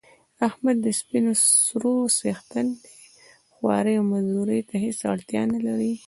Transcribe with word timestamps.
احمد 0.47 0.77
د 0.85 0.87
سپینو 0.99 1.33
سرو 1.65 1.93
څښتن 2.17 2.67
دی 2.81 2.93
خوارۍ 3.53 3.93
او 3.99 4.05
مزدورۍ 4.11 4.61
ته 4.69 4.75
هېڅ 4.85 4.97
اړتیا 5.13 5.41
نه 5.53 5.59
لري. 5.65 5.93